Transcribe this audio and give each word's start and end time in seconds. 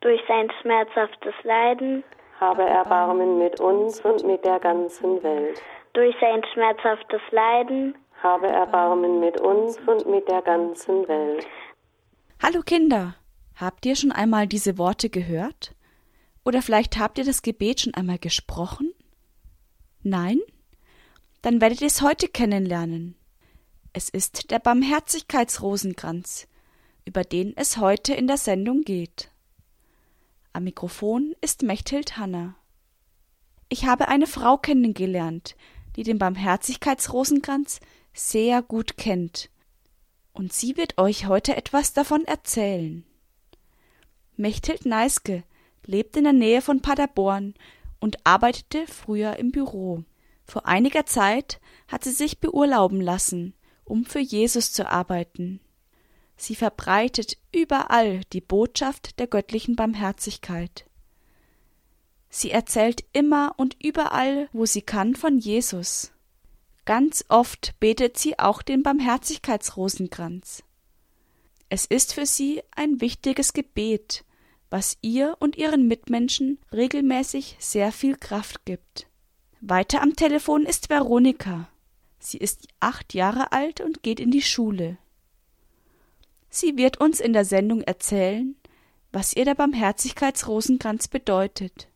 durch 0.00 0.20
sein 0.26 0.50
schmerzhaftes 0.60 1.34
Leiden, 1.42 2.04
habe 2.38 2.62
Erbarmen 2.62 3.38
mit 3.38 3.60
uns 3.60 4.00
und 4.00 4.24
mit 4.24 4.44
der 4.44 4.58
ganzen 4.58 5.22
Welt. 5.22 5.62
durch 5.92 6.14
sein 6.20 6.42
schmerzhaftes 6.52 7.20
Leiden, 7.30 7.94
Habe 8.22 8.48
Erbarmen 8.48 9.18
mit 9.18 9.40
uns 9.40 9.78
und 9.86 10.06
mit 10.06 10.28
der 10.28 10.42
ganzen 10.42 11.08
Welt. 11.08 11.46
Hallo 12.42 12.60
Kinder, 12.60 13.16
habt 13.56 13.86
ihr 13.86 13.96
schon 13.96 14.12
einmal 14.12 14.46
diese 14.46 14.76
Worte 14.76 15.08
gehört? 15.08 15.74
Oder 16.44 16.60
vielleicht 16.60 16.98
habt 16.98 17.16
ihr 17.16 17.24
das 17.24 17.40
Gebet 17.40 17.80
schon 17.80 17.94
einmal 17.94 18.18
gesprochen? 18.18 18.92
Nein? 20.02 20.38
Dann 21.40 21.62
werdet 21.62 21.80
ihr 21.80 21.86
es 21.86 22.02
heute 22.02 22.28
kennenlernen. 22.28 23.16
Es 23.94 24.10
ist 24.10 24.50
der 24.50 24.58
Barmherzigkeitsrosenkranz, 24.58 26.46
über 27.06 27.24
den 27.24 27.56
es 27.56 27.78
heute 27.78 28.12
in 28.12 28.26
der 28.26 28.36
Sendung 28.36 28.82
geht. 28.82 29.29
Am 30.52 30.64
Mikrofon 30.64 31.36
ist 31.40 31.62
Mechthild 31.62 32.16
Hanna. 32.16 32.56
Ich 33.68 33.84
habe 33.84 34.08
eine 34.08 34.26
Frau 34.26 34.56
kennengelernt, 34.56 35.54
die 35.94 36.02
den 36.02 36.18
Barmherzigkeitsrosenkranz 36.18 37.78
sehr 38.12 38.60
gut 38.60 38.96
kennt, 38.96 39.48
und 40.32 40.52
sie 40.52 40.76
wird 40.76 40.98
euch 40.98 41.26
heute 41.26 41.56
etwas 41.56 41.92
davon 41.92 42.24
erzählen. 42.24 43.04
Mechthild 44.36 44.86
Neiske 44.86 45.44
lebt 45.86 46.16
in 46.16 46.24
der 46.24 46.32
Nähe 46.32 46.62
von 46.62 46.82
Paderborn 46.82 47.54
und 48.00 48.18
arbeitete 48.26 48.88
früher 48.88 49.36
im 49.36 49.52
Büro. 49.52 50.02
Vor 50.44 50.66
einiger 50.66 51.06
Zeit 51.06 51.60
hat 51.86 52.02
sie 52.02 52.10
sich 52.10 52.40
beurlauben 52.40 53.00
lassen, 53.00 53.54
um 53.84 54.04
für 54.04 54.18
Jesus 54.18 54.72
zu 54.72 54.88
arbeiten. 54.88 55.60
Sie 56.40 56.54
verbreitet 56.54 57.36
überall 57.54 58.22
die 58.32 58.40
Botschaft 58.40 59.18
der 59.18 59.26
göttlichen 59.26 59.76
Barmherzigkeit. 59.76 60.86
Sie 62.30 62.50
erzählt 62.50 63.04
immer 63.12 63.52
und 63.58 63.76
überall, 63.78 64.48
wo 64.54 64.64
sie 64.64 64.80
kann, 64.80 65.14
von 65.14 65.38
Jesus. 65.38 66.12
Ganz 66.86 67.26
oft 67.28 67.78
betet 67.78 68.16
sie 68.16 68.38
auch 68.38 68.62
den 68.62 68.82
Barmherzigkeitsrosenkranz. 68.82 70.62
Es 71.68 71.84
ist 71.84 72.14
für 72.14 72.24
sie 72.24 72.62
ein 72.74 73.02
wichtiges 73.02 73.52
Gebet, 73.52 74.24
was 74.70 74.96
ihr 75.02 75.36
und 75.40 75.56
ihren 75.58 75.88
Mitmenschen 75.88 76.58
regelmäßig 76.72 77.56
sehr 77.58 77.92
viel 77.92 78.16
Kraft 78.16 78.64
gibt. 78.64 79.06
Weiter 79.60 80.00
am 80.00 80.16
Telefon 80.16 80.64
ist 80.64 80.88
Veronika. 80.88 81.68
Sie 82.18 82.38
ist 82.38 82.66
acht 82.80 83.12
Jahre 83.12 83.52
alt 83.52 83.82
und 83.82 84.02
geht 84.02 84.20
in 84.20 84.30
die 84.30 84.40
Schule. 84.40 84.96
Sie 86.50 86.76
wird 86.76 87.00
uns 87.00 87.20
in 87.20 87.32
der 87.32 87.44
Sendung 87.44 87.80
erzählen, 87.82 88.56
was 89.12 89.34
ihr 89.34 89.44
der 89.44 89.54
Barmherzigkeitsrosenkranz 89.54 91.08
bedeutet. 91.08 91.88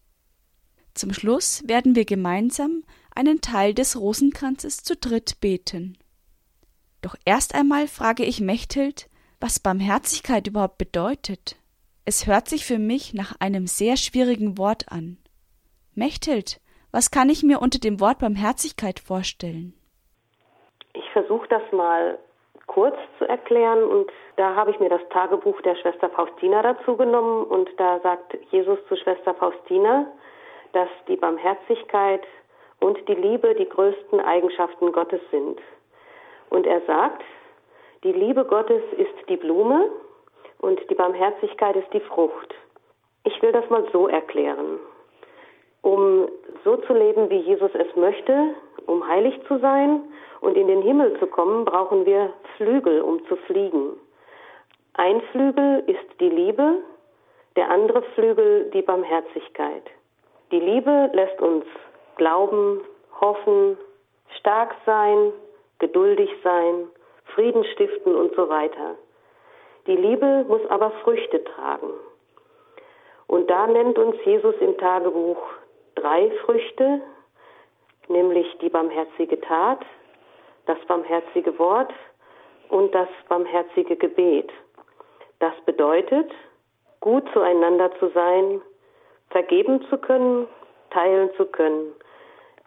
Zum 0.94 1.12
Schluss 1.12 1.66
werden 1.66 1.96
wir 1.96 2.04
gemeinsam 2.04 2.84
einen 3.14 3.40
Teil 3.40 3.74
des 3.74 3.98
Rosenkranzes 3.98 4.84
zu 4.84 4.96
dritt 4.96 5.40
beten. 5.40 5.98
Doch 7.02 7.16
erst 7.24 7.54
einmal 7.54 7.88
frage 7.88 8.24
ich 8.24 8.40
Mechthild, 8.40 9.08
was 9.40 9.58
Barmherzigkeit 9.58 10.46
überhaupt 10.46 10.78
bedeutet. 10.78 11.56
Es 12.04 12.26
hört 12.26 12.48
sich 12.48 12.64
für 12.64 12.78
mich 12.78 13.12
nach 13.12 13.34
einem 13.40 13.66
sehr 13.66 13.96
schwierigen 13.96 14.56
Wort 14.56 14.90
an. 14.92 15.18
Mechthild, 15.94 16.60
was 16.92 17.10
kann 17.10 17.28
ich 17.28 17.42
mir 17.42 17.60
unter 17.60 17.80
dem 17.80 17.98
Wort 17.98 18.20
Barmherzigkeit 18.20 19.00
vorstellen? 19.00 19.74
Ich 20.92 21.04
versuche 21.12 21.48
das 21.48 21.62
mal 21.72 22.18
kurz 22.66 22.96
zu 23.18 23.24
erklären 23.24 23.82
und 23.82 24.10
da 24.36 24.54
habe 24.54 24.70
ich 24.70 24.80
mir 24.80 24.88
das 24.88 25.06
Tagebuch 25.10 25.60
der 25.62 25.76
Schwester 25.76 26.10
Faustina 26.10 26.62
dazu 26.62 26.96
genommen 26.96 27.44
und 27.44 27.68
da 27.78 28.00
sagt 28.00 28.36
Jesus 28.50 28.78
zu 28.88 28.96
Schwester 28.96 29.34
Faustina, 29.34 30.06
dass 30.72 30.88
die 31.06 31.16
Barmherzigkeit 31.16 32.22
und 32.80 32.98
die 33.08 33.14
Liebe 33.14 33.54
die 33.54 33.68
größten 33.68 34.20
Eigenschaften 34.20 34.92
Gottes 34.92 35.20
sind. 35.30 35.60
Und 36.50 36.66
er 36.66 36.80
sagt, 36.82 37.22
die 38.02 38.12
Liebe 38.12 38.44
Gottes 38.44 38.82
ist 38.96 39.28
die 39.28 39.36
Blume 39.36 39.88
und 40.58 40.80
die 40.90 40.94
Barmherzigkeit 40.94 41.76
ist 41.76 41.92
die 41.92 42.00
Frucht. 42.00 42.54
Ich 43.24 43.40
will 43.40 43.52
das 43.52 43.68
mal 43.70 43.86
so 43.92 44.08
erklären. 44.08 44.78
Um 45.82 46.28
so 46.64 46.76
zu 46.78 46.92
leben, 46.92 47.30
wie 47.30 47.40
Jesus 47.40 47.70
es 47.74 47.94
möchte, 47.96 48.54
um 48.86 49.06
heilig 49.06 49.38
zu 49.46 49.58
sein 49.58 50.02
und 50.40 50.56
in 50.56 50.66
den 50.66 50.82
Himmel 50.82 51.18
zu 51.18 51.26
kommen, 51.26 51.64
brauchen 51.64 52.04
wir 52.04 52.32
Flügel, 52.56 53.00
um 53.00 53.24
zu 53.26 53.36
fliegen. 53.36 53.96
Ein 54.96 55.20
Flügel 55.32 55.82
ist 55.88 56.20
die 56.20 56.28
Liebe, 56.28 56.76
der 57.56 57.68
andere 57.68 58.02
Flügel 58.14 58.70
die 58.70 58.82
Barmherzigkeit. 58.82 59.82
Die 60.52 60.60
Liebe 60.60 61.10
lässt 61.12 61.40
uns 61.40 61.64
glauben, 62.14 62.80
hoffen, 63.20 63.76
stark 64.38 64.72
sein, 64.86 65.32
geduldig 65.80 66.30
sein, 66.44 66.86
Frieden 67.34 67.64
stiften 67.72 68.14
und 68.14 68.36
so 68.36 68.48
weiter. 68.48 68.94
Die 69.88 69.96
Liebe 69.96 70.44
muss 70.46 70.64
aber 70.70 70.92
Früchte 71.02 71.42
tragen. 71.42 71.90
Und 73.26 73.50
da 73.50 73.66
nennt 73.66 73.98
uns 73.98 74.14
Jesus 74.24 74.54
im 74.60 74.78
Tagebuch 74.78 75.42
drei 75.96 76.30
Früchte, 76.44 77.00
nämlich 78.06 78.46
die 78.58 78.68
barmherzige 78.68 79.40
Tat, 79.40 79.84
das 80.66 80.78
barmherzige 80.86 81.58
Wort 81.58 81.92
und 82.68 82.94
das 82.94 83.08
barmherzige 83.28 83.96
Gebet. 83.96 84.52
Das 85.38 85.54
bedeutet, 85.66 86.30
gut 87.00 87.24
zueinander 87.32 87.90
zu 87.98 88.08
sein, 88.08 88.60
vergeben 89.30 89.84
zu 89.90 89.98
können, 89.98 90.46
teilen 90.90 91.30
zu 91.36 91.46
können. 91.46 91.92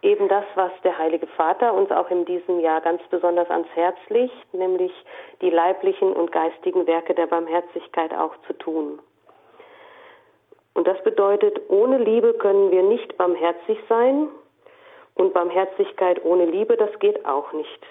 Eben 0.02 0.28
das, 0.28 0.44
was 0.54 0.70
der 0.84 0.96
Heilige 0.96 1.26
Vater 1.26 1.74
uns 1.74 1.90
auch 1.90 2.08
in 2.10 2.24
diesem 2.24 2.60
Jahr 2.60 2.80
ganz 2.80 3.02
besonders 3.10 3.50
ans 3.50 3.68
Herz 3.74 3.96
legt, 4.08 4.54
nämlich 4.54 4.92
die 5.40 5.50
leiblichen 5.50 6.12
und 6.12 6.30
geistigen 6.30 6.86
Werke 6.86 7.14
der 7.14 7.26
Barmherzigkeit 7.26 8.14
auch 8.14 8.34
zu 8.46 8.52
tun. 8.52 9.00
Und 10.74 10.86
das 10.86 11.02
bedeutet, 11.02 11.58
ohne 11.68 11.98
Liebe 11.98 12.34
können 12.34 12.70
wir 12.70 12.84
nicht 12.84 13.16
barmherzig 13.16 13.78
sein 13.88 14.28
und 15.16 15.34
Barmherzigkeit 15.34 16.24
ohne 16.24 16.44
Liebe, 16.44 16.76
das 16.76 16.96
geht 17.00 17.26
auch 17.26 17.52
nicht. 17.52 17.86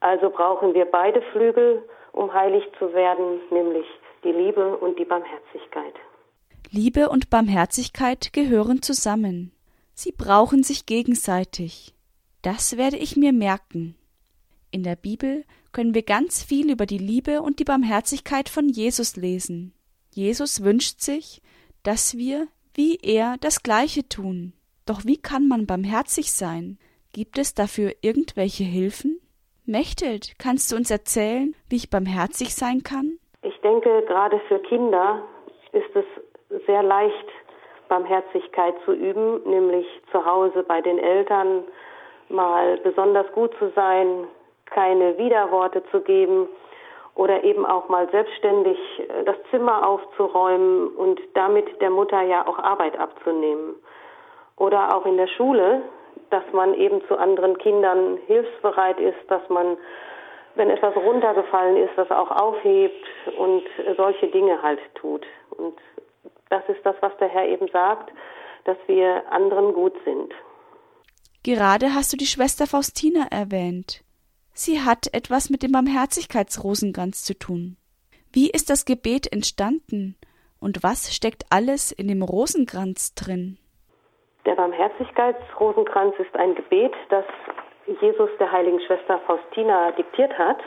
Also 0.00 0.30
brauchen 0.30 0.72
wir 0.72 0.86
beide 0.86 1.20
Flügel, 1.32 1.82
um 2.16 2.32
heilig 2.32 2.64
zu 2.78 2.92
werden, 2.92 3.40
nämlich 3.50 3.86
die 4.24 4.32
Liebe 4.32 4.76
und 4.78 4.98
die 4.98 5.04
Barmherzigkeit. 5.04 5.94
Liebe 6.70 7.08
und 7.08 7.30
Barmherzigkeit 7.30 8.32
gehören 8.32 8.82
zusammen. 8.82 9.52
Sie 9.94 10.12
brauchen 10.12 10.62
sich 10.62 10.86
gegenseitig. 10.86 11.94
Das 12.42 12.76
werde 12.76 12.96
ich 12.96 13.16
mir 13.16 13.32
merken. 13.32 13.94
In 14.70 14.82
der 14.82 14.96
Bibel 14.96 15.44
können 15.72 15.94
wir 15.94 16.02
ganz 16.02 16.42
viel 16.42 16.70
über 16.70 16.86
die 16.86 16.98
Liebe 16.98 17.42
und 17.42 17.60
die 17.60 17.64
Barmherzigkeit 17.64 18.48
von 18.48 18.68
Jesus 18.68 19.16
lesen. 19.16 19.74
Jesus 20.12 20.64
wünscht 20.64 21.00
sich, 21.00 21.42
dass 21.82 22.16
wir, 22.16 22.48
wie 22.74 22.96
er, 22.96 23.36
das 23.38 23.62
Gleiche 23.62 24.08
tun. 24.08 24.54
Doch 24.86 25.04
wie 25.04 25.18
kann 25.18 25.46
man 25.48 25.66
barmherzig 25.66 26.32
sein? 26.32 26.78
Gibt 27.12 27.38
es 27.38 27.54
dafür 27.54 27.94
irgendwelche 28.00 28.64
Hilfen? 28.64 29.20
Mechthild, 29.66 30.38
kannst 30.38 30.70
du 30.70 30.76
uns 30.76 30.90
erzählen, 30.90 31.54
wie 31.68 31.76
ich 31.76 31.90
barmherzig 31.90 32.54
sein 32.54 32.82
kann? 32.82 33.18
Ich 33.42 33.60
denke, 33.60 34.02
gerade 34.06 34.40
für 34.48 34.58
Kinder 34.60 35.22
ist 35.72 35.94
es 35.94 36.04
sehr 36.66 36.82
leicht, 36.82 37.28
Barmherzigkeit 37.88 38.74
zu 38.84 38.92
üben, 38.92 39.42
nämlich 39.48 39.86
zu 40.10 40.24
Hause 40.24 40.62
bei 40.62 40.80
den 40.80 40.98
Eltern 40.98 41.64
mal 42.28 42.78
besonders 42.78 43.30
gut 43.32 43.52
zu 43.58 43.70
sein, 43.74 44.26
keine 44.66 45.18
Widerworte 45.18 45.82
zu 45.90 46.00
geben 46.00 46.48
oder 47.14 47.42
eben 47.44 47.64
auch 47.64 47.88
mal 47.88 48.08
selbstständig 48.10 48.78
äh, 48.98 49.24
das 49.24 49.36
Zimmer 49.50 49.86
aufzuräumen 49.86 50.88
und 50.88 51.20
damit 51.34 51.80
der 51.80 51.90
Mutter 51.90 52.22
ja 52.22 52.46
auch 52.46 52.58
Arbeit 52.58 52.98
abzunehmen. 52.98 53.74
Oder 54.56 54.94
auch 54.94 55.06
in 55.06 55.16
der 55.16 55.28
Schule, 55.28 55.82
dass 56.30 56.44
man 56.52 56.74
eben 56.74 57.00
zu 57.08 57.16
anderen 57.16 57.58
Kindern 57.58 58.18
hilfsbereit 58.26 58.98
ist, 59.00 59.18
dass 59.28 59.46
man, 59.48 59.76
wenn 60.54 60.70
etwas 60.70 60.96
runtergefallen 60.96 61.76
ist, 61.76 61.92
das 61.96 62.10
auch 62.10 62.30
aufhebt 62.30 63.06
und 63.38 63.62
solche 63.96 64.28
Dinge 64.28 64.60
halt 64.62 64.80
tut. 64.94 65.24
Und 65.50 65.76
das 66.50 66.62
ist 66.68 66.84
das, 66.84 66.96
was 67.00 67.16
der 67.18 67.28
Herr 67.28 67.46
eben 67.46 67.68
sagt, 67.68 68.12
dass 68.64 68.76
wir 68.86 69.30
anderen 69.30 69.72
gut 69.72 69.94
sind. 70.04 70.32
Gerade 71.42 71.94
hast 71.94 72.12
du 72.12 72.16
die 72.16 72.26
Schwester 72.26 72.66
Faustina 72.66 73.26
erwähnt. 73.30 74.02
Sie 74.52 74.80
hat 74.80 75.12
etwas 75.12 75.50
mit 75.50 75.62
dem 75.62 75.72
Barmherzigkeitsrosenkranz 75.72 77.22
zu 77.22 77.38
tun. 77.38 77.76
Wie 78.32 78.50
ist 78.50 78.70
das 78.70 78.84
Gebet 78.84 79.32
entstanden 79.32 80.16
und 80.58 80.82
was 80.82 81.14
steckt 81.14 81.44
alles 81.50 81.92
in 81.92 82.08
dem 82.08 82.22
Rosenkranz 82.22 83.14
drin? 83.14 83.58
Der 84.46 84.54
Barmherzigkeitsrosenkranz 84.54 86.14
ist 86.18 86.34
ein 86.36 86.54
Gebet, 86.54 86.94
das 87.10 87.24
Jesus 88.00 88.30
der 88.38 88.50
heiligen 88.50 88.80
Schwester 88.80 89.18
Faustina 89.26 89.90
diktiert 89.92 90.36
hat. 90.38 90.62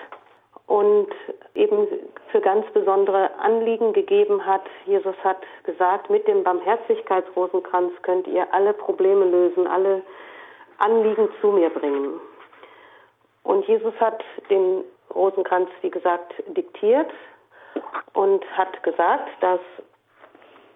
und 0.69 1.07
eben 1.55 1.87
für 2.31 2.41
ganz 2.41 2.65
besondere 2.73 3.31
Anliegen 3.39 3.91
gegeben 3.91 4.45
hat. 4.45 4.61
Jesus 4.85 5.15
hat 5.23 5.41
gesagt, 5.63 6.11
mit 6.11 6.27
dem 6.27 6.43
Barmherzigkeitsrosenkranz 6.43 7.91
könnt 8.03 8.27
ihr 8.27 8.47
alle 8.53 8.73
Probleme 8.73 9.25
lösen, 9.25 9.65
alle 9.65 10.03
Anliegen 10.77 11.27
zu 11.41 11.47
mir 11.47 11.71
bringen. 11.71 12.21
Und 13.41 13.67
Jesus 13.67 13.95
hat 13.99 14.23
den 14.51 14.83
Rosenkranz, 15.13 15.69
wie 15.81 15.89
gesagt, 15.89 16.35
diktiert 16.49 17.09
und 18.13 18.45
hat 18.55 18.83
gesagt, 18.83 19.27
dass 19.41 19.59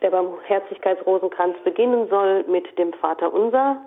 der 0.03 0.11
Barmherzigkeitsrosenkranz 0.11 1.57
beginnen 1.63 2.07
soll 2.09 2.43
mit 2.43 2.77
dem 2.77 2.93
Vater 2.93 3.33
Unser, 3.33 3.81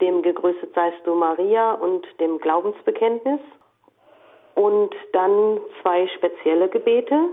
dem 0.00 0.22
Gegrüßet 0.22 0.72
seist 0.74 1.04
du 1.04 1.14
Maria 1.14 1.72
und 1.74 2.06
dem 2.20 2.38
Glaubensbekenntnis 2.38 3.40
und 4.54 4.94
dann 5.12 5.60
zwei 5.82 6.06
spezielle 6.08 6.68
Gebete. 6.68 7.28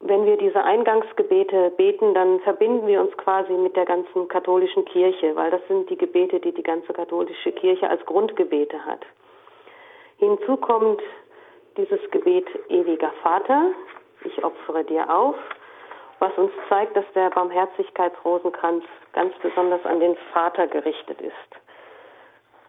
Wenn 0.00 0.24
wir 0.26 0.36
diese 0.36 0.62
Eingangsgebete 0.62 1.72
beten, 1.76 2.14
dann 2.14 2.40
verbinden 2.40 2.86
wir 2.86 3.00
uns 3.00 3.16
quasi 3.16 3.52
mit 3.52 3.76
der 3.76 3.84
ganzen 3.84 4.28
katholischen 4.28 4.84
Kirche, 4.84 5.34
weil 5.36 5.50
das 5.50 5.60
sind 5.68 5.88
die 5.90 5.96
Gebete, 5.96 6.40
die 6.40 6.52
die 6.52 6.62
ganze 6.62 6.92
katholische 6.92 7.52
Kirche 7.52 7.88
als 7.88 8.04
Grundgebete 8.06 8.84
hat. 8.84 9.00
Hinzu 10.18 10.56
kommt 10.56 11.02
dieses 11.76 12.00
Gebet 12.10 12.46
ewiger 12.68 13.12
Vater, 13.22 13.70
ich 14.24 14.44
opfere 14.44 14.84
dir 14.84 15.14
auf, 15.14 15.36
was 16.18 16.32
uns 16.36 16.52
zeigt, 16.68 16.96
dass 16.96 17.04
der 17.14 17.30
Barmherzigkeitsrosenkranz 17.30 18.84
ganz 19.12 19.34
besonders 19.42 19.84
an 19.84 20.00
den 20.00 20.16
Vater 20.32 20.66
gerichtet 20.66 21.20
ist. 21.20 21.34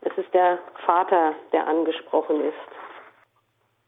Es 0.02 0.18
ist 0.18 0.34
der 0.34 0.60
Vater, 0.86 1.34
der 1.52 1.68
angesprochen 1.68 2.42
ist. 2.42 2.56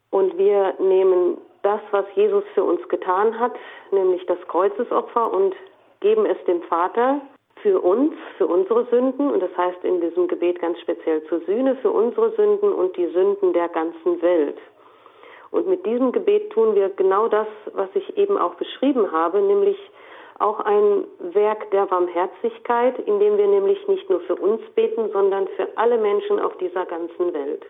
Und 0.10 0.38
wir 0.38 0.74
nehmen 0.80 1.38
das, 1.62 1.82
was 1.92 2.06
Jesus 2.16 2.44
für 2.54 2.64
uns 2.64 2.88
getan 2.90 3.40
hat, 3.40 3.56
nämlich 3.92 4.26
das 4.26 4.40
Kreuzesopfer 4.48 5.32
und 5.32 5.56
geben 6.00 6.26
es 6.26 6.38
dem 6.46 6.62
Vater 6.64 7.22
für 7.62 7.80
uns, 7.82 8.14
für 8.38 8.48
unsere 8.48 8.86
Sünden. 8.86 9.32
Und 9.32 9.42
das 9.42 9.56
heißt 9.58 9.84
in 9.84 10.02
diesem 10.02 10.28
Gebet 10.28 10.60
ganz 10.60 10.80
speziell 10.80 11.24
zur 11.26 11.42
Sühne 11.42 11.76
für 11.78 11.92
unsere 11.92 12.32
Sünden 12.36 12.72
und 12.72 12.96
die 12.98 13.08
Sünden 13.08 13.54
der 13.54 13.70
ganzen 13.70 14.22
Welt. 14.22 14.58
Und 15.58 15.68
mit 15.68 15.88
diesem 15.88 16.12
Gebet 16.12 16.52
tun 16.52 16.76
wir 16.76 16.90
genau 16.90 17.28
das, 17.28 17.48
was 17.74 17.90
ich 17.96 18.16
eben 18.16 18.38
auch 18.38 18.54
beschrieben 18.56 19.12
habe, 19.12 19.42
nämlich 19.42 19.76
auch 20.38 20.60
ein 20.60 21.04
Werk 21.34 21.72
der 21.72 21.88
Barmherzigkeit, 21.88 23.00
indem 23.00 23.40
wir 23.40 23.48
nämlich 23.48 23.88
nicht 23.88 24.08
nur 24.08 24.20
für 24.22 24.36
uns 24.36 24.62
beten, 24.76 25.10
sondern 25.12 25.48
für 25.56 25.68
alle 25.76 25.98
Menschen 25.98 26.40
auf 26.40 26.56
dieser 26.58 26.86
ganzen 26.86 27.34
Welt. 27.34 27.66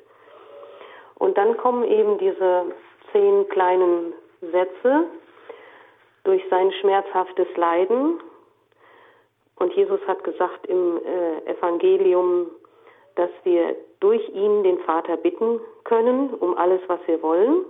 Und 1.15 1.37
dann 1.37 1.55
kommen 1.55 1.85
eben 1.85 2.17
diese 2.17 2.65
zehn 3.13 3.47
kleinen 3.47 4.11
Sätze 4.41 5.05
durch 6.25 6.43
sein 6.49 6.73
schmerzhaftes 6.81 7.47
Leiden. 7.55 8.19
Und 9.55 9.73
Jesus 9.75 10.01
hat 10.07 10.25
gesagt 10.25 10.67
im 10.67 10.99
äh, 11.05 11.51
Evangelium, 11.51 12.47
dass 13.15 13.29
wir 13.45 13.77
durch 14.01 14.27
ihn 14.27 14.63
den 14.63 14.79
Vater 14.79 15.15
bitten 15.15 15.61
können 15.85 16.33
um 16.33 16.57
alles, 16.57 16.81
was 16.87 16.99
wir 17.07 17.23
wollen. 17.23 17.63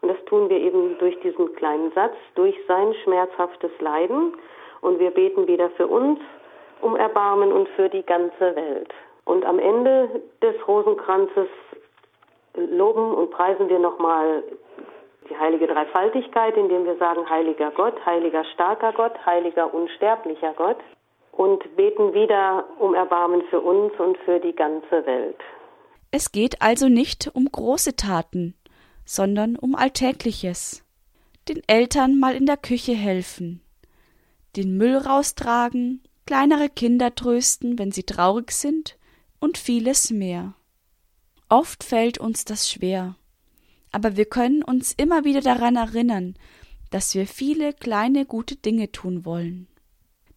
Und 0.00 0.08
das 0.08 0.24
tun 0.26 0.48
wir 0.48 0.58
eben 0.58 0.96
durch 0.98 1.18
diesen 1.20 1.54
kleinen 1.56 1.92
Satz, 1.92 2.14
durch 2.34 2.54
sein 2.66 2.94
schmerzhaftes 3.04 3.70
Leiden. 3.80 4.34
Und 4.80 4.98
wir 4.98 5.10
beten 5.10 5.46
wieder 5.46 5.70
für 5.70 5.86
uns 5.86 6.20
um 6.80 6.94
Erbarmen 6.96 7.52
und 7.52 7.68
für 7.70 7.88
die 7.88 8.04
ganze 8.04 8.54
Welt. 8.54 8.92
Und 9.24 9.44
am 9.44 9.58
Ende 9.58 10.22
des 10.40 10.54
Rosenkranzes 10.66 11.48
loben 12.54 13.12
und 13.14 13.30
preisen 13.30 13.68
wir 13.68 13.78
nochmal 13.78 14.42
die 15.28 15.36
heilige 15.36 15.66
Dreifaltigkeit, 15.66 16.56
indem 16.56 16.84
wir 16.84 16.96
sagen, 16.96 17.28
heiliger 17.28 17.70
Gott, 17.72 17.94
heiliger 18.06 18.44
starker 18.54 18.92
Gott, 18.92 19.14
heiliger 19.26 19.72
unsterblicher 19.72 20.54
Gott 20.54 20.78
und 21.32 21.76
beten 21.76 22.14
wieder 22.14 22.64
um 22.78 22.94
Erbarmen 22.94 23.42
für 23.50 23.60
uns 23.60 23.92
und 23.98 24.16
für 24.18 24.40
die 24.40 24.54
ganze 24.54 25.04
Welt. 25.06 25.38
Es 26.10 26.32
geht 26.32 26.62
also 26.62 26.88
nicht 26.88 27.30
um 27.34 27.46
große 27.50 27.96
Taten, 27.96 28.54
sondern 29.08 29.56
um 29.56 29.74
Alltägliches. 29.74 30.84
Den 31.48 31.62
Eltern 31.66 32.18
mal 32.18 32.36
in 32.36 32.44
der 32.44 32.58
Küche 32.58 32.94
helfen, 32.94 33.62
den 34.54 34.76
Müll 34.76 34.98
raustragen, 34.98 36.02
kleinere 36.26 36.68
Kinder 36.68 37.14
trösten, 37.14 37.78
wenn 37.78 37.90
sie 37.90 38.02
traurig 38.02 38.52
sind 38.52 38.98
und 39.40 39.56
vieles 39.56 40.10
mehr. 40.10 40.54
Oft 41.48 41.84
fällt 41.84 42.18
uns 42.18 42.44
das 42.44 42.70
schwer, 42.70 43.16
aber 43.92 44.18
wir 44.18 44.26
können 44.26 44.62
uns 44.62 44.92
immer 44.92 45.24
wieder 45.24 45.40
daran 45.40 45.76
erinnern, 45.76 46.34
dass 46.90 47.14
wir 47.14 47.26
viele 47.26 47.72
kleine 47.72 48.26
gute 48.26 48.56
Dinge 48.56 48.92
tun 48.92 49.24
wollen. 49.24 49.68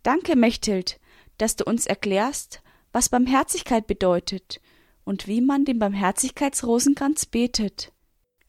Danke, 0.02 0.38
Mechthild, 0.38 0.98
dass 1.38 1.58
du 1.58 1.66
uns 1.66 1.88
erklärst, 1.88 2.62
was 2.94 3.10
Barmherzigkeit 3.10 3.86
bedeutet 3.86 4.62
und 5.04 5.28
wie 5.28 5.42
man 5.42 5.66
den 5.66 5.78
Barmherzigkeitsrosenkranz 5.78 7.26
betet. 7.26 7.92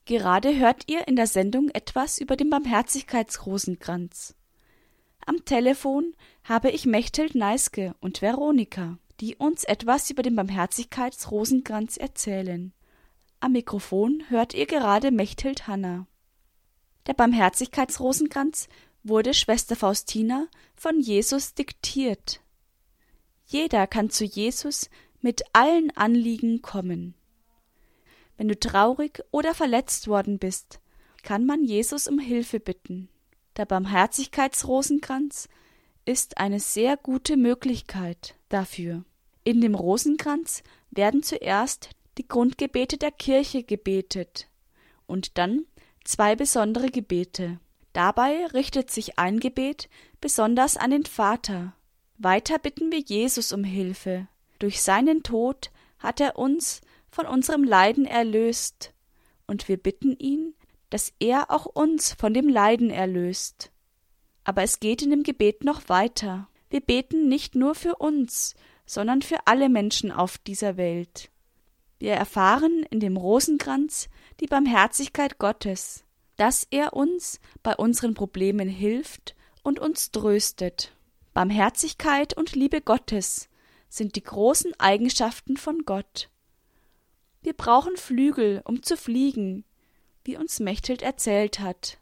Gerade 0.05 0.59
hört 0.59 0.91
ihr 0.91 1.07
in 1.07 1.17
der 1.17 1.27
Sendung 1.27 1.69
etwas 1.71 2.19
über 2.19 2.37
den 2.37 2.51
Barmherzigkeitsrosenkranz. 2.51 4.35
Am 5.25 5.45
Telefon 5.45 6.15
habe 6.45 6.71
ich 6.71 6.87
Mechthild 6.87 7.35
Neiske 7.35 7.95
und 8.01 8.23
Veronika 8.23 8.99
die 9.23 9.37
uns 9.37 9.63
etwas 9.63 10.11
über 10.11 10.25
den 10.25 10.35
Barmherzigkeitsrosenkranz 10.35 11.97
erzählen. 11.97 12.73
Am 13.39 13.53
Mikrofon 13.53 14.25
hört 14.29 14.53
ihr 14.53 14.67
gerade 14.67 15.13
Mechthild 15.13 15.69
Hanna. 15.69 16.09
Der 17.07 17.15
Barmherzigkeitsrosenkranz 17.15 18.69
wurde 19.05 19.33
Schwester 19.33 19.77
Faustina 19.77 20.49
von 20.75 21.01
Jesus 21.01 21.55
diktiert. 21.55 22.41
Jeder 23.47 23.87
kann 23.87 24.11
zu 24.11 24.25
Jesus 24.25 24.91
mit 25.21 25.43
allen 25.53 25.97
Anliegen 25.97 26.61
kommen. 26.61 27.15
Wenn 28.37 28.49
du 28.49 28.59
traurig 28.59 29.23
oder 29.31 29.55
verletzt 29.55 30.09
worden 30.09 30.39
bist, 30.39 30.81
kann 31.23 31.47
man 31.47 31.65
Jesus 31.65 32.09
um 32.09 32.19
Hilfe 32.19 32.61
bitten. 32.61 33.09
Der 33.57 33.67
Barmherzigkeitsrosenkranz 33.67 35.49
ist 36.05 36.39
eine 36.39 36.59
sehr 36.59 36.97
gute 36.97 37.37
Möglichkeit 37.37 38.35
dafür. 38.49 39.05
In 39.45 39.61
dem 39.61 39.75
Rosenkranz 39.75 40.63
werden 40.91 41.23
zuerst 41.23 41.91
die 42.19 42.27
Grundgebete 42.27 42.97
der 42.97 43.11
Kirche 43.11 43.63
gebetet 43.63 44.49
und 45.07 45.39
dann 45.39 45.67
zwei 46.05 46.37
besondere 46.37 46.91
Gebete. 46.91 47.59
Dabei 47.93 48.47
richtet 48.47 48.91
sich 48.91 49.19
ein 49.19 49.41
Gebet 49.41 49.89
besonders 50.21 50.77
an 50.77 50.91
den 50.91 51.05
Vater. 51.05 51.75
Weiter 52.19 52.59
bitten 52.59 52.91
wir 52.91 53.01
Jesus 53.01 53.53
um 53.53 53.65
Hilfe. 53.65 54.29
Durch 54.59 54.81
seinen 54.81 55.23
Tod 55.23 55.71
hat 55.99 56.21
er 56.21 56.39
uns 56.39 56.81
von 57.13 57.27
unserem 57.27 57.63
Leiden 57.63 58.07
erlöst, 58.07 58.93
und 59.47 59.69
wir 59.69 59.77
bitten 59.77 60.17
ihn, 60.19 60.55
dass 60.91 61.13
er 61.21 61.51
auch 61.51 61.67
uns 61.67 62.15
von 62.15 62.35
dem 62.35 62.49
Leiden 62.49 62.91
erlöst. 62.91 63.71
Aber 64.45 64.63
es 64.63 64.81
geht 64.81 65.03
in 65.03 65.11
dem 65.11 65.23
Gebet 65.23 65.63
noch 65.63 65.89
weiter. 65.89 66.49
Wir 66.71 66.81
beten 66.81 67.29
nicht 67.29 67.55
nur 67.55 67.75
für 67.75 67.97
uns, 67.97 68.55
sondern 68.87 69.23
für 69.23 69.47
alle 69.47 69.69
Menschen 69.69 70.11
auf 70.11 70.39
dieser 70.39 70.77
Welt. 70.77 71.31
Wir 71.99 72.15
erfahren 72.15 72.85
in 72.91 72.99
dem 72.99 73.17
Rosenkranz 73.17 74.09
die 74.41 74.47
Barmherzigkeit 74.47 75.39
Gottes, 75.39 76.05
dass 76.37 76.67
er 76.71 76.95
uns 76.95 77.41
bei 77.63 77.77
unseren 77.77 78.15
Problemen 78.15 78.69
hilft 78.69 79.37
und 79.63 79.79
uns 79.79 80.11
tröstet. 80.11 80.97
Barmherzigkeit 81.35 82.37
und 82.37 82.57
Liebe 82.57 82.81
Gottes 82.81 83.49
sind 83.89 84.17
die 84.17 84.23
großen 84.23 84.73
Eigenschaften 84.81 85.57
von 85.57 85.85
Gott. 85.85 86.29
Wir 87.43 87.55
brauchen 87.55 87.97
Flügel, 87.97 88.63
um 88.65 88.83
zu 88.83 88.97
fliegen, 88.97 89.65
wie 90.25 90.37
uns 90.37 90.61
Mechthild 90.61 91.03
erzählt 91.03 91.59
hat. 91.59 91.99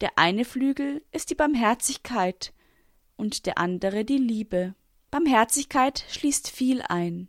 Der 0.00 0.12
eine 0.16 0.46
Flügel 0.46 1.02
ist 1.12 1.30
die 1.30 1.34
Barmherzigkeit 1.34 2.54
und 3.16 3.44
der 3.44 3.58
andere 3.58 4.04
die 4.04 4.16
Liebe. 4.16 4.74
Barmherzigkeit 5.10 6.04
schließt 6.08 6.48
viel 6.48 6.82
ein. 6.82 7.28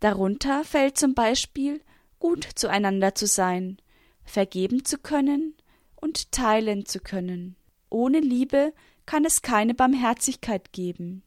Darunter 0.00 0.64
fällt 0.64 0.98
zum 0.98 1.14
Beispiel, 1.14 1.80
gut 2.18 2.48
zueinander 2.56 3.14
zu 3.14 3.26
sein, 3.26 3.78
vergeben 4.24 4.84
zu 4.84 4.98
können 4.98 5.54
und 5.94 6.32
teilen 6.32 6.84
zu 6.84 6.98
können. 6.98 7.56
Ohne 7.90 8.18
Liebe 8.18 8.72
kann 9.06 9.24
es 9.24 9.42
keine 9.42 9.74
Barmherzigkeit 9.74 10.72
geben. 10.72 11.22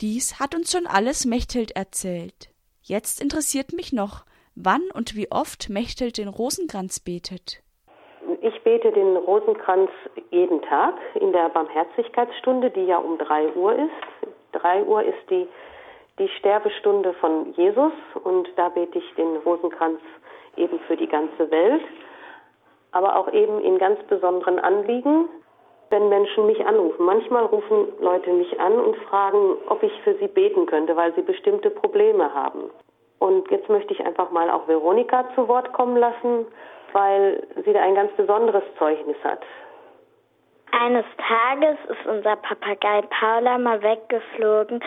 Dies 0.00 0.38
hat 0.38 0.54
uns 0.54 0.70
schon 0.70 0.86
alles 0.86 1.24
Mechthild 1.24 1.72
erzählt. 1.72 2.50
Jetzt 2.82 3.20
interessiert 3.20 3.72
mich 3.72 3.92
noch, 3.92 4.24
wann 4.54 4.82
und 4.94 5.14
wie 5.16 5.30
oft 5.30 5.68
Mechthild 5.70 6.18
den 6.18 6.28
Rosenkranz 6.28 7.00
betet. 7.00 7.62
Ich 8.40 8.62
bete 8.62 8.92
den 8.92 9.16
Rosenkranz 9.16 9.90
jeden 10.30 10.62
Tag 10.62 10.94
in 11.20 11.32
der 11.32 11.48
Barmherzigkeitsstunde, 11.50 12.70
die 12.70 12.84
ja 12.84 12.98
um 12.98 13.18
drei 13.18 13.52
Uhr 13.54 13.74
ist. 13.74 14.30
3 14.52 14.84
Uhr 14.84 15.02
ist 15.02 15.30
die, 15.30 15.46
die 16.18 16.28
Sterbestunde 16.38 17.12
von 17.14 17.52
Jesus 17.54 17.92
und 18.22 18.48
da 18.56 18.68
bete 18.68 18.98
ich 18.98 19.14
den 19.16 19.36
Rosenkranz 19.38 20.00
eben 20.56 20.78
für 20.86 20.96
die 20.96 21.08
ganze 21.08 21.50
Welt. 21.50 21.82
aber 22.94 23.16
auch 23.16 23.32
eben 23.32 23.60
in 23.60 23.78
ganz 23.78 24.00
besonderen 24.04 24.58
Anliegen, 24.58 25.28
wenn 25.90 26.08
Menschen 26.08 26.46
mich 26.46 26.64
anrufen. 26.64 27.04
Manchmal 27.04 27.44
rufen 27.44 27.88
Leute 28.00 28.32
mich 28.32 28.58
an 28.58 28.72
und 28.72 28.96
fragen, 29.08 29.56
ob 29.68 29.82
ich 29.82 29.92
für 30.02 30.14
sie 30.14 30.28
beten 30.28 30.66
könnte, 30.66 30.96
weil 30.96 31.12
sie 31.14 31.22
bestimmte 31.22 31.70
Probleme 31.70 32.32
haben. 32.32 32.70
Und 33.18 33.50
jetzt 33.50 33.68
möchte 33.68 33.94
ich 33.94 34.04
einfach 34.04 34.30
mal 34.30 34.50
auch 34.50 34.68
Veronika 34.68 35.24
zu 35.34 35.48
Wort 35.48 35.72
kommen 35.72 35.96
lassen, 35.96 36.46
weil 36.92 37.46
sie 37.64 37.72
da 37.72 37.80
ein 37.80 37.94
ganz 37.94 38.12
besonderes 38.12 38.64
Zeugnis 38.78 39.16
hat. 39.24 39.40
Eines 40.72 41.04
Tages 41.16 41.78
ist 41.88 42.06
unser 42.06 42.36
Papagei 42.36 43.02
Paula 43.02 43.58
mal 43.58 43.80
weggeflogen 43.82 44.80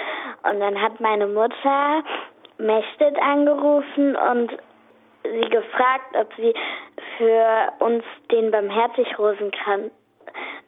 und 0.43 0.59
dann 0.59 0.81
hat 0.81 0.99
meine 0.99 1.27
Mutter 1.27 2.03
Mechtet 2.57 3.15
angerufen 3.21 4.15
und 4.15 4.51
sie 5.23 5.49
gefragt, 5.49 6.15
ob 6.19 6.33
sie 6.35 6.53
für 7.17 7.71
uns 7.79 8.03
den 8.31 8.51
Barmherzig-Rosenkranz 8.51 9.91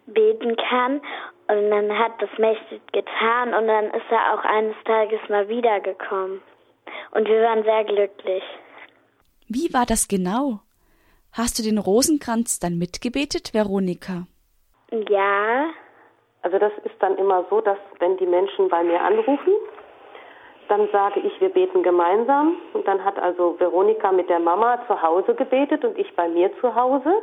beten 0.05 0.55
kann. 0.55 1.01
Und 1.47 1.71
dann 1.71 1.97
hat 1.97 2.11
das 2.19 2.29
Mechtet 2.37 2.93
getan 2.93 3.53
und 3.55 3.67
dann 3.67 3.85
ist 3.85 4.11
er 4.11 4.33
auch 4.33 4.45
eines 4.45 4.75
Tages 4.85 5.19
mal 5.29 5.47
wiedergekommen. 5.49 6.41
Und 7.11 7.27
wir 7.27 7.41
waren 7.41 7.63
sehr 7.63 7.83
glücklich. 7.85 8.43
Wie 9.47 9.73
war 9.73 9.85
das 9.85 10.07
genau? 10.07 10.59
Hast 11.31 11.59
du 11.59 11.63
den 11.63 11.77
Rosenkranz 11.77 12.59
dann 12.59 12.77
mitgebetet, 12.77 13.53
Veronika? 13.53 14.27
Ja. 14.91 15.69
Also 16.41 16.57
das 16.57 16.71
ist 16.83 16.95
dann 16.99 17.17
immer 17.17 17.45
so, 17.49 17.61
dass 17.61 17.77
wenn 17.99 18.17
die 18.17 18.25
Menschen 18.25 18.69
bei 18.69 18.83
mir 18.83 19.01
anrufen, 19.01 19.53
dann 20.69 20.87
sage 20.91 21.19
ich, 21.19 21.41
wir 21.41 21.49
beten 21.49 21.83
gemeinsam. 21.83 22.55
Und 22.73 22.87
dann 22.87 23.03
hat 23.03 23.19
also 23.19 23.59
Veronika 23.59 24.11
mit 24.11 24.29
der 24.29 24.39
Mama 24.39 24.79
zu 24.87 25.01
Hause 25.01 25.35
gebetet 25.35 25.83
und 25.83 25.97
ich 25.97 26.15
bei 26.15 26.27
mir 26.29 26.51
zu 26.61 26.73
Hause. 26.75 27.21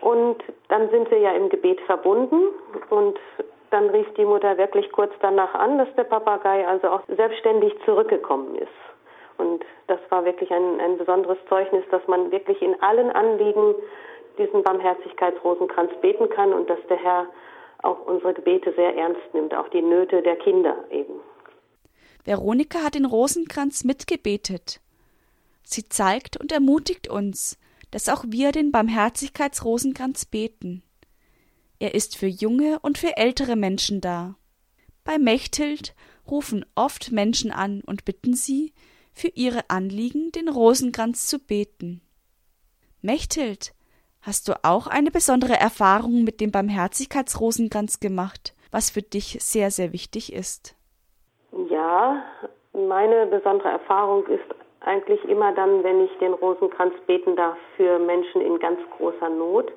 Und 0.00 0.36
dann 0.68 0.90
sind 0.90 1.10
wir 1.10 1.18
ja 1.18 1.32
im 1.32 1.48
Gebet 1.48 1.80
verbunden 1.82 2.48
und 2.90 3.18
dann 3.70 3.90
rief 3.90 4.06
die 4.14 4.24
Mutter 4.24 4.56
wirklich 4.56 4.90
kurz 4.92 5.12
danach 5.20 5.54
an, 5.54 5.78
dass 5.78 5.88
der 5.96 6.04
Papagei 6.04 6.66
also 6.66 6.88
auch 6.88 7.02
selbstständig 7.08 7.74
zurückgekommen 7.84 8.54
ist. 8.56 8.68
Und 9.36 9.64
das 9.88 9.98
war 10.10 10.24
wirklich 10.24 10.50
ein, 10.52 10.80
ein 10.80 10.96
besonderes 10.96 11.38
Zeugnis, 11.48 11.84
dass 11.90 12.06
man 12.06 12.30
wirklich 12.30 12.62
in 12.62 12.80
allen 12.82 13.10
Anliegen 13.10 13.74
diesen 14.38 14.62
Barmherzigkeitsrosenkranz 14.62 15.92
beten 16.00 16.28
kann 16.30 16.52
und 16.52 16.70
dass 16.70 16.78
der 16.88 16.98
Herr 16.98 17.26
auch 17.82 18.06
unsere 18.06 18.32
Gebete 18.32 18.72
sehr 18.74 18.96
ernst 18.96 19.34
nimmt, 19.34 19.54
auch 19.54 19.68
die 19.68 19.82
Nöte 19.82 20.22
der 20.22 20.36
Kinder 20.36 20.76
eben. 20.90 21.14
Veronika 22.24 22.78
hat 22.82 22.94
den 22.94 23.04
Rosenkranz 23.04 23.84
mitgebetet. 23.84 24.80
Sie 25.62 25.88
zeigt 25.88 26.40
und 26.40 26.52
ermutigt 26.52 27.10
uns, 27.10 27.58
dass 27.90 28.08
auch 28.08 28.24
wir 28.26 28.52
den 28.52 28.72
Barmherzigkeitsrosenkranz 28.72 30.26
beten. 30.26 30.82
Er 31.78 31.94
ist 31.94 32.16
für 32.16 32.26
junge 32.26 32.78
und 32.80 32.98
für 32.98 33.16
ältere 33.16 33.56
Menschen 33.56 34.00
da. 34.00 34.36
Bei 35.04 35.18
Mechthild 35.18 35.94
rufen 36.30 36.64
oft 36.74 37.12
Menschen 37.12 37.50
an 37.50 37.82
und 37.84 38.04
bitten 38.04 38.34
sie, 38.34 38.72
für 39.12 39.28
ihre 39.28 39.70
Anliegen 39.70 40.32
den 40.32 40.48
Rosenkranz 40.48 41.28
zu 41.28 41.38
beten. 41.38 42.00
Mechthild, 43.00 43.74
Hast 44.26 44.48
du 44.48 44.54
auch 44.62 44.86
eine 44.86 45.10
besondere 45.10 45.52
Erfahrung 45.52 46.24
mit 46.24 46.40
dem 46.40 46.50
Barmherzigkeitsrosenkranz 46.50 48.00
gemacht, 48.00 48.54
was 48.72 48.88
für 48.88 49.02
dich 49.02 49.36
sehr, 49.42 49.70
sehr 49.70 49.92
wichtig 49.92 50.32
ist? 50.32 50.74
Ja, 51.68 52.24
meine 52.72 53.26
besondere 53.26 53.68
Erfahrung 53.68 54.26
ist 54.28 54.48
eigentlich 54.80 55.22
immer 55.24 55.52
dann, 55.52 55.84
wenn 55.84 56.06
ich 56.06 56.10
den 56.20 56.32
Rosenkranz 56.32 56.94
beten 57.06 57.36
darf 57.36 57.58
für 57.76 57.98
Menschen 57.98 58.40
in 58.40 58.58
ganz 58.58 58.80
großer 58.96 59.28
Not 59.28 59.70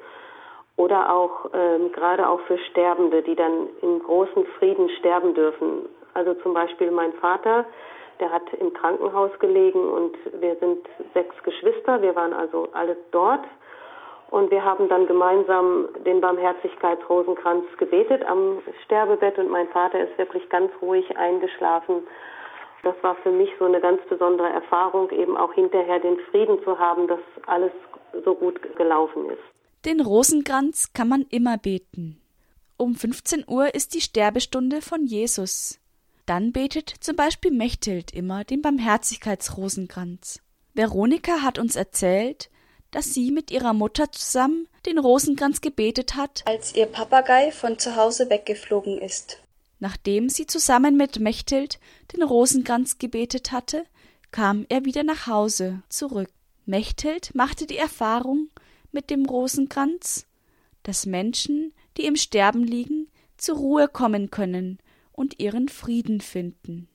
oder 0.77 1.12
auch 1.12 1.50
ähm, 1.53 1.91
gerade 1.91 2.29
auch 2.29 2.39
für 2.41 2.57
Sterbende, 2.69 3.22
die 3.24 3.36
dann 3.36 3.67
in 3.81 4.00
großen 4.00 4.46
Frieden 4.57 4.89
sterben 5.00 5.34
dürfen. 5.34 5.89
Also 6.13 6.34
zum 6.36 6.53
Beispiel 6.53 6.91
mein 6.91 7.13
Vater, 7.13 7.65
der 8.19 8.31
hat 8.31 8.43
im 8.60 8.74
Krankenhaus 8.74 9.31
gelegen 9.39 9.89
und 9.89 10.15
wir 10.39 10.55
sind 10.55 10.79
sechs 11.13 11.36
Geschwister, 11.43 12.01
wir 12.01 12.15
waren 12.15 12.34
also 12.34 12.69
alle 12.74 12.96
dort 13.12 13.43
und 14.29 14.51
wir 14.51 14.63
haben 14.63 14.88
dann 14.89 15.07
gemeinsam 15.07 15.89
den 16.05 16.22
Barmherzigkeitsrosenkranz 16.22 17.65
gebetet 17.77 18.24
am 18.27 18.60
Sterbebett 18.86 19.38
und 19.39 19.50
mein 19.50 19.67
Vater 19.69 20.00
ist 20.00 20.17
wirklich 20.17 20.48
ganz 20.50 20.72
ruhig 20.81 21.17
eingeschlafen. 21.17 22.07
Das 22.84 22.96
war 23.01 23.15
für 23.15 23.31
mich 23.31 23.50
so 23.57 23.65
eine 23.65 23.81
ganz 23.81 24.01
besondere 24.10 24.50
Erfahrung, 24.50 25.10
eben 25.12 25.38
auch 25.38 25.53
hinterher 25.53 26.00
den 26.00 26.19
Frieden 26.31 26.62
zu 26.63 26.77
haben, 26.77 27.07
dass 27.07 27.19
alles 27.48 27.72
so 28.24 28.36
gut 28.36 28.60
gelaufen 28.75 29.29
ist. 29.29 29.56
Den 29.86 30.01
Rosenkranz 30.01 30.93
kann 30.93 31.07
man 31.07 31.24
immer 31.29 31.57
beten. 31.57 32.22
Um 32.77 32.96
15 32.96 33.46
Uhr 33.48 33.74
ist 33.74 33.93
die 33.93 34.01
Sterbestunde 34.01 34.81
von 34.81 35.05
Jesus. 35.05 35.79
Dann 36.25 36.51
betet 36.51 36.93
zum 37.00 37.15
Beispiel 37.15 37.51
Mechthild 37.51 38.12
immer 38.12 38.43
den 38.43 38.62
Barmherzigkeitsrosenkranz. 38.62 40.41
Veronika 40.74 41.41
hat 41.41 41.57
uns 41.57 41.75
erzählt, 41.75 42.50
dass 42.91 43.13
sie 43.13 43.31
mit 43.31 43.50
ihrer 43.50 43.74
Mutter 43.74 44.12
zusammen 44.12 44.67
den 44.86 44.98
Rosenkranz 44.98 45.62
gebetet 45.62 46.15
hat, 46.15 46.43
als 46.46 46.75
ihr 46.75 46.86
Papagei 46.86 47.51
von 47.51 47.79
zu 47.79 47.96
Hause 47.96 48.29
weggeflogen 48.29 49.00
ist. 49.00 49.39
Nachdem 49.79 50.29
sie 50.29 50.48
zusammen 50.48 50.98
mit 50.98 51.19
Mechthild 51.19 51.79
den 52.13 52.24
Rosenkranz 52.24 52.98
gebetet 52.98 53.51
hatte, 53.51 53.86
kam 54.31 54.65
er 54.69 54.86
wieder 54.86 55.03
nach 55.03 55.27
Hause 55.27 55.84
zurück. 55.89 56.29
Mechthild 56.65 57.34
machte 57.34 57.65
die 57.65 57.77
Erfahrung 57.77 58.50
mit 58.98 59.12
dem 59.12 59.27
Rosenkranz, 59.27 60.25
dass 60.82 61.06
Menschen, 61.06 61.72
die 61.98 62.08
im 62.08 62.16
Sterben 62.16 62.63
liegen, 62.63 63.12
zur 63.38 63.58
Ruhe 63.58 63.88
kommen 63.88 64.32
können 64.32 64.80
und 65.12 65.39
ihren 65.39 65.70
Frieden 65.70 66.20
finden. 66.20 66.88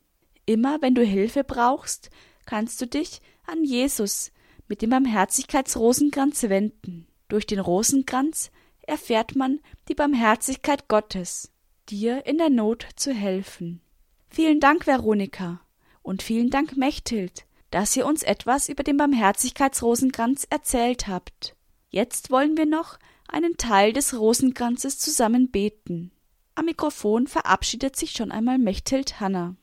Immer 0.45 0.83
wenn 0.83 0.97
du 0.97 1.05
Hilfe 1.05 1.45
brauchst, 1.45 2.11
kannst 2.45 2.81
du 2.81 2.89
dich 2.89 3.21
an 3.47 3.63
Jesus, 3.63 4.33
mit 4.67 4.83
dem 4.83 4.91
Barmherzigkeitsrosenkranz 4.91 6.43
wenden. 6.43 7.07
Durch 7.29 7.47
den 7.47 7.61
Rosenkranz 7.61 8.51
erfährt 8.81 9.37
man 9.37 9.61
die 9.89 9.95
Barmherzigkeit 9.95 10.89
Gottes, 10.89 11.53
dir 11.89 12.27
in 12.27 12.39
der 12.39 12.51
Not 12.51 12.85
zu 12.97 13.13
helfen. 13.13 13.81
Vielen 14.29 14.59
Dank, 14.59 14.89
Veronika, 14.89 15.61
und 16.03 16.21
vielen 16.21 16.51
Dank, 16.51 16.77
Mechthild, 16.77 17.45
dass 17.71 17.95
ihr 17.97 18.07
uns 18.07 18.25
etwas 18.25 18.69
über 18.69 18.83
den 18.83 18.97
Barmherzigkeitsrosenkranz 18.97 20.49
erzählt 20.51 21.07
habt. 21.07 21.55
Jetzt 21.95 22.33
wollen 22.33 22.57
wir 22.57 22.65
noch 22.65 22.97
einen 23.31 23.59
Teil 23.59 23.93
des 23.93 24.19
Rosenkranzes 24.19 24.99
zusammen 24.99 25.51
beten. 25.51 26.11
Am 26.55 26.65
Mikrofon 26.65 27.27
verabschiedet 27.27 27.97
sich 27.97 28.13
schon 28.13 28.33
einmal 28.33 28.57
Mechthild 28.57 29.21
Hanna. 29.21 29.57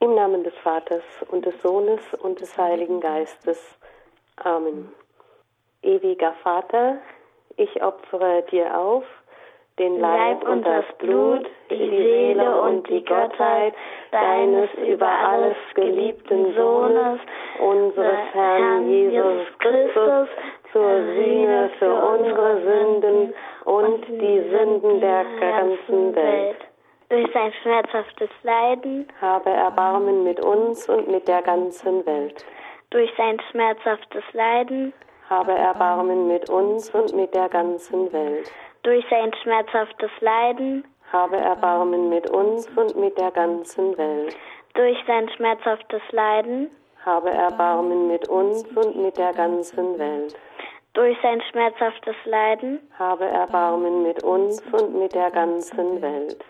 Im 0.00 0.16
Namen 0.16 0.42
des 0.42 0.54
Vaters 0.64 1.04
und 1.28 1.46
des 1.46 1.54
Sohnes 1.62 2.00
und 2.18 2.40
des 2.40 2.58
Heiligen 2.58 3.00
Geistes. 3.00 3.60
Amen. 4.38 4.88
Ewiger 5.82 6.32
Vater, 6.42 6.98
ich 7.56 7.80
opfere 7.80 8.44
dir 8.50 8.76
auf 8.76 9.04
den 9.78 10.00
Leib, 10.00 10.42
Leib 10.42 10.48
und 10.48 10.66
das 10.66 10.84
Blut, 10.98 11.48
die 11.70 11.88
Seele 11.88 12.62
und 12.62 12.88
die 12.88 13.04
Gottheit 13.04 13.74
deines 14.10 14.70
über 14.88 15.06
alles 15.08 15.56
geliebten 15.74 16.52
Sohnes, 16.56 17.20
unseres 17.60 18.32
Herrn 18.32 18.90
Jesus 18.90 19.46
Christus, 19.60 20.28
zur 20.74 21.02
Sühne 21.14 21.70
für 21.78 21.94
unsere 21.94 22.60
Sünden 22.60 23.34
und 23.64 24.06
die 24.08 24.42
Sünden 24.50 25.00
der 25.00 25.24
ganzen 25.40 26.14
Welt. 26.14 26.58
Durch 27.08 27.32
sein 27.32 27.52
schmerzhaftes 27.62 28.30
Leiden 28.42 29.08
habe 29.22 29.48
Erbarmen 29.48 30.24
mit 30.24 30.44
uns 30.44 30.86
und 30.90 31.08
mit 31.08 31.26
der 31.26 31.40
ganzen 31.40 32.04
Welt 32.04 32.44
durch 32.94 33.10
sein 33.16 33.38
schmerzhaftes 33.50 34.22
Leiden, 34.34 34.92
habe 35.28 35.50
Erbarmen 35.50 36.28
mit 36.28 36.48
uns 36.48 36.90
und 36.90 37.12
mit 37.12 37.34
der 37.34 37.48
ganzen 37.48 38.12
Welt. 38.12 38.48
Durch 38.84 39.04
sein 39.10 39.32
schmerzhaftes 39.42 40.10
Leiden, 40.20 40.84
habe 41.12 41.36
Erbarmen 41.36 42.08
mit 42.08 42.30
uns 42.30 42.68
und 42.76 42.94
mit 42.96 43.18
der 43.18 43.32
ganzen 43.32 43.98
Welt. 43.98 44.36
Durch 44.74 44.96
sein 45.08 45.28
schmerzhaftes 45.30 46.02
Leiden, 46.12 46.70
habe 47.04 47.30
Erbarmen 47.30 48.06
mit 48.06 48.28
uns 48.28 48.62
und 48.76 48.96
mit 49.02 49.18
der 49.18 49.32
ganzen 49.32 49.98
Welt. 49.98 50.36
Durch 50.94 51.16
sein 51.22 51.42
schmerzhaftes 51.50 52.16
Leiden, 52.24 52.80
habe 52.98 53.26
Erbarmen 53.26 54.02
mit 54.02 54.22
uns 54.22 54.60
und 54.72 54.98
mit 54.98 55.14
der 55.14 55.30
ganzen 55.30 56.00
Welt. 56.00 56.42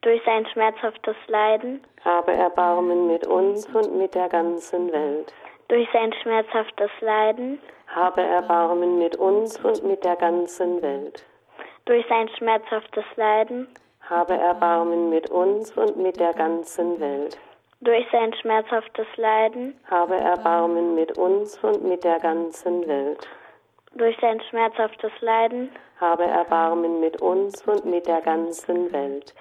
Durch 0.00 0.20
sein 0.24 0.44
schmerzhaftes 0.46 1.16
Leiden, 1.28 1.80
habe 2.04 2.32
Erbarmen 2.32 3.06
mit 3.06 3.26
uns 3.26 3.66
und 3.66 3.96
mit 3.96 4.14
der 4.14 4.28
ganzen 4.28 4.92
Welt 4.92 5.32
durch 5.72 5.88
sein 5.90 6.12
schmerzhaftes 6.22 6.90
Leiden, 7.00 7.58
habe 7.86 8.20
Erbarmen 8.20 8.98
mit 8.98 9.16
uns 9.16 9.56
und 9.64 9.82
mit 9.86 10.04
der 10.04 10.16
ganzen 10.16 10.82
Welt. 10.82 11.24
Durch 11.86 12.04
sein 12.10 12.28
schmerzhaftes 12.36 13.06
Leiden, 13.16 13.68
habe 14.02 14.34
Erbarmen 14.34 15.08
mit 15.08 15.30
uns 15.30 15.72
und 15.78 15.96
mit 15.96 16.20
der 16.20 16.34
ganzen 16.34 17.00
Welt. 17.00 17.38
Durch 17.80 18.04
sein 18.12 18.34
schmerzhaftes 18.34 19.06
Leiden, 19.16 19.72
habe 19.90 20.16
Erbarmen 20.16 20.94
mit 20.94 21.16
uns 21.16 21.58
und 21.64 21.82
mit 21.84 22.04
der 22.04 22.18
ganzen 22.18 22.86
Welt. 22.86 23.26
Durch 23.94 24.16
sein 24.20 24.40
schmerzhaftes 24.48 25.12
Leiden, 25.20 25.70
habe 26.00 26.24
Erbarmen 26.24 27.00
mit 27.00 27.20
uns 27.20 27.66
und 27.66 27.84
mit 27.84 28.06
der 28.06 28.20
ganzen 28.20 28.92
Welt. 28.92 29.34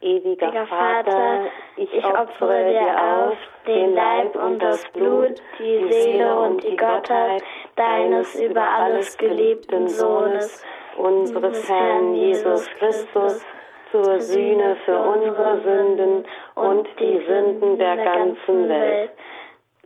Ewiger 0.00 0.66
Vater, 0.66 1.46
ich 1.76 2.04
opfere 2.04 2.70
dir 2.70 3.28
auf 3.28 3.36
den 3.66 3.94
Leib 3.94 4.36
und 4.36 4.62
das 4.62 4.84
Blut, 4.92 5.40
die 5.58 5.90
Seele 5.90 6.38
und 6.38 6.62
die 6.62 6.76
Gottheit 6.76 7.42
deines 7.76 8.38
über 8.38 8.60
alles 8.60 9.16
geliebten 9.16 9.88
Sohnes, 9.88 10.62
unseres 10.98 11.68
Herrn 11.68 12.14
Jesus 12.14 12.68
Christus, 12.78 13.44
zur 13.90 14.20
Sühne 14.20 14.76
für 14.84 14.98
unsere 14.98 15.60
Sünden 15.62 16.24
und 16.54 16.88
die 17.00 17.18
Sünden 17.26 17.78
der 17.78 17.96
ganzen 17.96 18.68
Welt. 18.68 19.10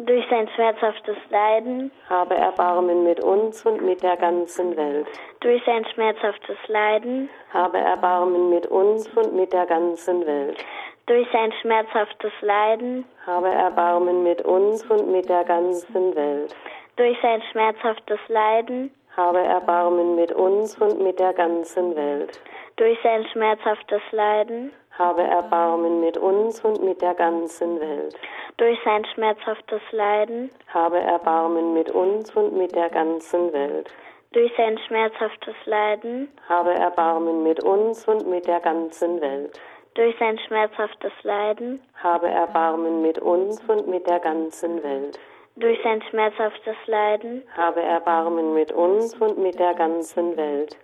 Durch 0.07 0.25
sein 0.31 0.49
schmerzhaftes 0.55 1.17
Leiden, 1.29 1.91
Habe 2.09 2.35
Erbarmen 2.35 3.05
mit 3.05 3.23
uns 3.23 3.67
und 3.67 3.85
mit 3.85 4.03
der 4.03 4.17
ganzen 4.17 4.75
Welt. 4.75 5.07
durch 5.41 5.63
sein 5.67 5.85
schmerzhaftes 5.93 6.57
Leiden, 6.69 7.29
Habe 7.53 7.77
Erbarmen 7.77 8.49
mit 8.49 8.67
uns 8.69 9.07
und 9.09 9.35
mit 9.35 9.53
der 9.53 9.67
ganzen 9.67 10.25
Welt. 10.25 10.65
durch 11.05 11.29
sein 11.33 11.53
schmerzhaftes 11.61 12.33
Leiden, 12.41 13.05
Habe 13.27 13.49
Erbarmen 13.49 14.23
mit 14.23 14.41
uns 14.43 14.83
und 14.85 15.13
mit 15.13 15.29
der 15.29 15.45
ganzen 15.45 16.15
Welt. 16.17 16.57
durch 16.97 17.19
sein 17.21 17.43
schmerzhaftes 17.53 18.21
Leiden, 18.29 18.91
Habe 19.19 19.41
Erbarmen 19.41 20.15
mit 20.15 20.33
uns 20.33 20.79
und 20.79 21.03
mit 21.03 21.19
der 21.21 21.35
ganzen 21.35 21.95
Welt. 21.95 22.41
durch 22.77 22.99
sein 23.03 23.27
schmerzhaftes 23.33 24.01
Leiden, 24.13 24.73
Habe 25.01 25.23
Erbarmen 25.23 26.01
mit 26.03 26.19
uns 26.19 26.63
und 26.63 26.85
mit 26.85 27.01
der 27.01 27.15
ganzen 27.15 27.81
Welt. 27.81 28.15
durch 28.59 28.79
sein 28.85 29.03
schmerzhaftes 29.07 29.81
Leiden, 29.93 30.51
Habe 30.75 31.01
Erbarmen 31.01 31.73
mit 31.73 31.91
uns 31.91 32.37
und 32.37 32.55
mit 32.55 32.75
der 32.75 32.91
ganzen 32.91 33.51
Welt. 33.55 33.91
durch 34.33 34.53
sein 34.59 34.79
schmerzhaftes 34.87 35.55
Leiden, 35.65 36.29
Habe 36.47 36.75
Erbarmen 36.75 37.43
mit 37.43 37.65
uns 37.65 38.07
und 38.07 38.29
mit 38.29 38.47
der 38.47 38.61
ganzen 38.61 39.23
Welt. 39.23 39.59
durch 39.95 40.15
sein 40.19 40.39
schmerzhaftes 40.47 41.13
Leiden, 41.23 41.81
Habe 41.95 42.29
Erbarmen 42.29 43.01
mit 43.01 43.19
uns 43.21 43.59
und 43.71 43.89
mit 43.89 44.07
der 44.07 44.21
ganzen 44.21 44.83
Welt. 44.83 45.19
durch 45.57 45.79
sein 45.83 46.03
schmerzhaftes 46.11 46.77
Leiden, 46.85 47.43
Habe 47.57 47.81
Erbarmen 47.81 48.53
mit 48.53 48.71
uns 48.71 49.15
und 49.15 49.39
mit 49.39 49.59
der 49.59 49.73
ganzen 49.73 50.37
Welt. 50.37 50.77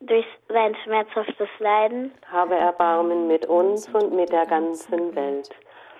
Durch 0.00 0.26
sein 0.48 0.74
schmerzhaftes 0.84 1.48
Leiden, 1.58 2.12
Habe 2.30 2.54
Erbarmen 2.54 3.26
mit 3.26 3.46
uns 3.46 3.88
und 3.88 4.14
mit 4.14 4.30
der 4.30 4.46
ganzen 4.46 5.14
Welt. 5.14 5.48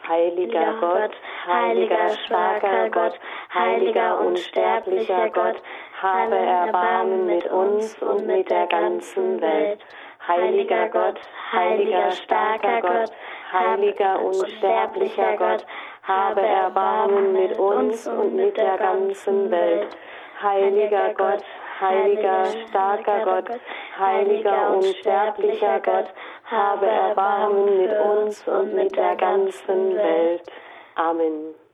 Heiliger 0.06 0.74
Gott, 0.80 1.10
heiliger, 1.46 2.10
starker 2.26 2.90
Gott, 2.90 3.18
heiliger, 3.52 4.20
unsterblicher 4.20 5.30
Gott, 5.30 5.56
habe 6.00 6.36
Erbarmen 6.36 7.26
mit 7.26 7.46
uns 7.50 8.00
und 8.02 8.26
mit 8.26 8.48
der 8.48 8.66
ganzen 8.66 9.40
Welt. 9.40 9.80
Heiliger 10.28 10.88
Gott, 10.90 11.18
heiliger, 11.50 12.12
starker 12.12 12.80
Gott, 12.82 13.10
heiliger, 13.52 14.22
unsterblicher 14.22 15.36
Gott, 15.36 15.66
habe 16.02 16.42
Erbarmen 16.42 17.32
mit 17.32 17.58
uns 17.58 18.06
und 18.06 18.36
mit 18.36 18.56
der 18.56 18.76
ganzen 18.76 19.50
Welt. 19.50 19.96
Heiliger 20.40 21.14
Gott, 21.14 21.42
heiliger, 21.80 22.44
starker 22.68 23.24
Gott, 23.24 23.60
heiliger, 23.98 24.76
unsterblicher 24.76 25.80
Gott, 25.80 26.06
habe 26.44 26.86
Erbarmen 26.86 27.78
mit 27.78 27.92
uns 27.98 28.46
und 28.46 28.74
mit 28.74 28.94
der 28.96 29.16
ganzen 29.16 29.96
Welt. 29.96 30.42
Amen. 30.94 31.65